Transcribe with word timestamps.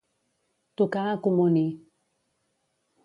Tocar 0.81 1.03
a 1.11 1.19
comunir. 1.27 1.67